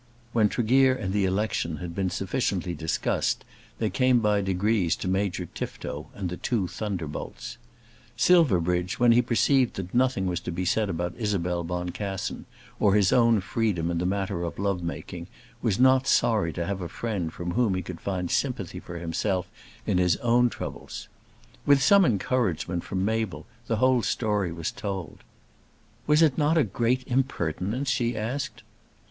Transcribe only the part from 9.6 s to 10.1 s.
that